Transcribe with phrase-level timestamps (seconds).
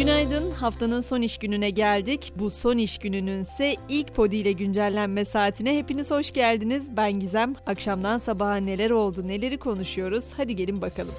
[0.00, 0.50] Günaydın.
[0.50, 2.32] Haftanın son iş gününe geldik.
[2.36, 6.96] Bu son iş gününün ise ilk podi ile güncellenme saatine hepiniz hoş geldiniz.
[6.96, 7.54] Ben Gizem.
[7.66, 10.24] Akşamdan sabaha neler oldu, neleri konuşuyoruz?
[10.36, 11.14] Hadi gelin bakalım.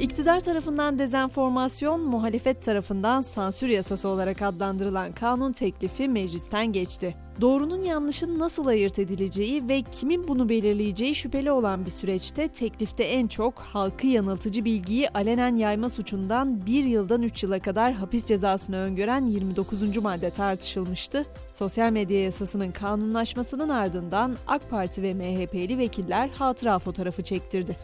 [0.00, 7.16] İktidar tarafından dezenformasyon, muhalefet tarafından sansür yasası olarak adlandırılan kanun teklifi meclisten geçti.
[7.40, 13.26] Doğrunun yanlışın nasıl ayırt edileceği ve kimin bunu belirleyeceği şüpheli olan bir süreçte teklifte en
[13.26, 19.26] çok halkı yanıltıcı bilgiyi alenen yayma suçundan 1 yıldan 3 yıla kadar hapis cezasını öngören
[19.26, 19.96] 29.
[19.96, 21.26] madde tartışılmıştı.
[21.52, 27.76] Sosyal medya yasasının kanunlaşmasının ardından AK Parti ve MHP'li vekiller hatıra fotoğrafı çektirdi.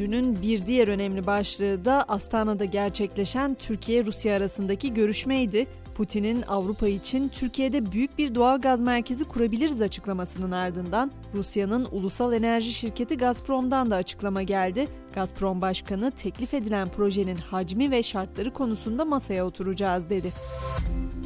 [0.00, 5.66] Dünün bir diğer önemli başlığı da Astana'da gerçekleşen Türkiye-Rusya arasındaki görüşmeydi.
[5.94, 12.72] Putin'in Avrupa için Türkiye'de büyük bir doğal gaz merkezi kurabiliriz açıklamasının ardından Rusya'nın ulusal enerji
[12.72, 14.88] şirketi Gazprom'dan da açıklama geldi.
[15.12, 20.32] Gazprom Başkanı teklif edilen projenin hacmi ve şartları konusunda masaya oturacağız dedi.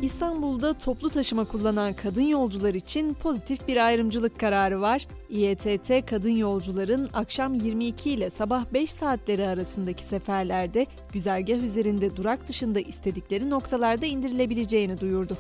[0.05, 5.07] İstanbul'da toplu taşıma kullanan kadın yolcular için pozitif bir ayrımcılık kararı var.
[5.31, 12.81] İETT kadın yolcuların akşam 22 ile sabah 5 saatleri arasındaki seferlerde güzergah üzerinde durak dışında
[12.81, 15.37] istedikleri noktalarda indirilebileceğini duyurdu.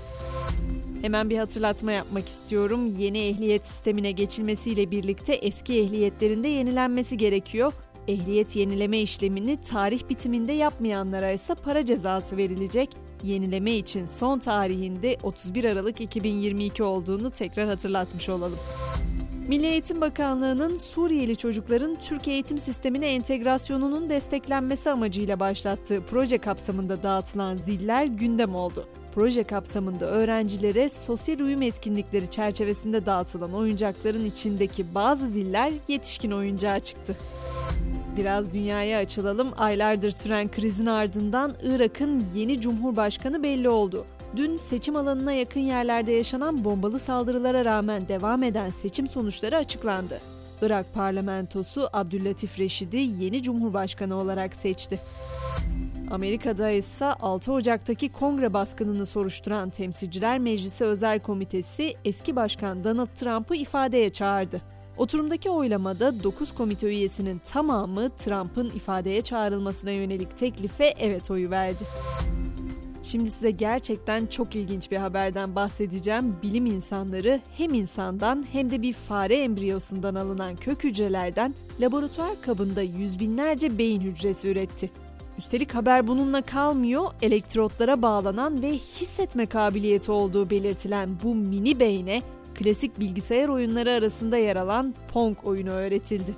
[1.02, 2.96] Hemen bir hatırlatma yapmak istiyorum.
[2.98, 7.72] Yeni ehliyet sistemine geçilmesiyle birlikte eski ehliyetlerinde yenilenmesi gerekiyor.
[8.08, 15.64] Ehliyet yenileme işlemini tarih bitiminde yapmayanlara ise para cezası verilecek yenileme için son tarihinde 31
[15.64, 18.58] Aralık 2022 olduğunu tekrar hatırlatmış olalım.
[19.48, 27.56] Milli Eğitim Bakanlığı'nın Suriyeli çocukların Türk eğitim sistemine entegrasyonunun desteklenmesi amacıyla başlattığı proje kapsamında dağıtılan
[27.56, 28.88] ziller gündem oldu.
[29.14, 37.16] Proje kapsamında öğrencilere sosyal uyum etkinlikleri çerçevesinde dağıtılan oyuncakların içindeki bazı ziller yetişkin oyuncağı çıktı.
[38.16, 39.52] Biraz dünyaya açılalım.
[39.56, 44.06] Aylardır süren krizin ardından Irak'ın yeni cumhurbaşkanı belli oldu.
[44.36, 50.20] Dün seçim alanına yakın yerlerde yaşanan bombalı saldırılara rağmen devam eden seçim sonuçları açıklandı.
[50.62, 55.00] Irak parlamentosu Abdüllatif Reşid'i yeni cumhurbaşkanı olarak seçti.
[56.10, 63.56] Amerika'da ise 6 Ocak'taki kongre baskınını soruşturan Temsilciler Meclisi Özel Komitesi eski başkan Donald Trump'ı
[63.56, 64.73] ifadeye çağırdı.
[64.98, 71.84] Oturumdaki oylamada 9 komite üyesinin tamamı Trump'ın ifadeye çağrılmasına yönelik teklife evet oyu verdi.
[73.02, 76.36] Şimdi size gerçekten çok ilginç bir haberden bahsedeceğim.
[76.42, 83.20] Bilim insanları hem insandan hem de bir fare embriyosundan alınan kök hücrelerden laboratuvar kabında yüz
[83.20, 84.90] binlerce beyin hücresi üretti.
[85.38, 92.22] Üstelik haber bununla kalmıyor, elektrotlara bağlanan ve hissetme kabiliyeti olduğu belirtilen bu mini beyne
[92.54, 96.34] klasik bilgisayar oyunları arasında yer alan Pong oyunu öğretildi.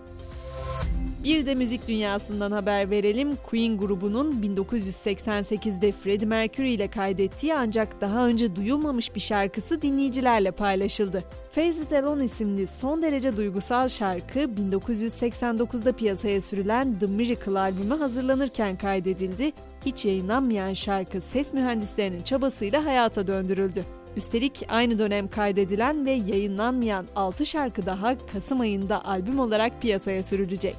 [1.27, 3.37] Bir de müzik dünyasından haber verelim.
[3.51, 11.25] Queen grubunun 1988'de Freddie Mercury ile kaydettiği ancak daha önce duyulmamış bir şarkısı dinleyicilerle paylaşıldı.
[11.53, 18.77] Face It Alone isimli son derece duygusal şarkı 1989'da piyasaya sürülen The Miracle albümü hazırlanırken
[18.77, 19.53] kaydedildi.
[19.87, 23.85] Hiç yayınlanmayan şarkı ses mühendislerinin çabasıyla hayata döndürüldü.
[24.17, 30.77] Üstelik aynı dönem kaydedilen ve yayınlanmayan 6 şarkı daha Kasım ayında albüm olarak piyasaya sürülecek.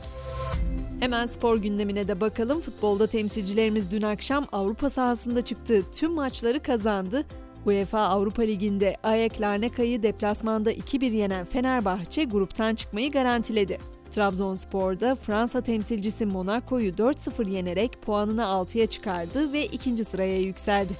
[0.99, 2.61] Hemen spor gündemine de bakalım.
[2.61, 7.25] Futbolda temsilcilerimiz dün akşam Avrupa sahasında çıktığı tüm maçları kazandı.
[7.65, 13.77] UEFA Avrupa Ligi'nde Ajax Larnaka'yı deplasmanda 2-1 yenen Fenerbahçe gruptan çıkmayı garantiledi.
[14.11, 20.93] Trabzonspor'da Fransa temsilcisi Monaco'yu 4-0 yenerek puanını 6'ya çıkardı ve ikinci sıraya yükseldi.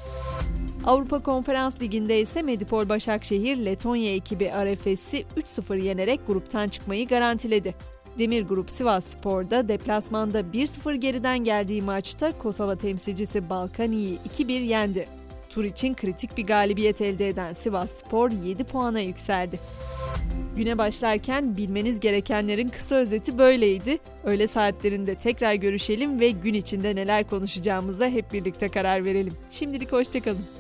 [0.88, 7.76] Avrupa Konferans Ligi'nde ise Medipol Başakşehir Letonya ekibi RFS'i 3-0 yenerek gruptan çıkmayı garantiledi.
[8.20, 15.08] Demir Grup Sivas Spor'da deplasmanda 1-0 geriden geldiği maçta Kosova temsilcisi Balkani'yi 2-1 yendi.
[15.50, 19.60] Tur için kritik bir galibiyet elde eden Sivas Spor 7 puana yükseldi.
[20.58, 24.00] Güne başlarken bilmeniz gerekenlerin kısa özeti böyleydi.
[24.24, 29.34] Öğle saatlerinde tekrar görüşelim ve gün içinde neler konuşacağımıza hep birlikte karar verelim.
[29.50, 30.58] Şimdilik hoşçakalın.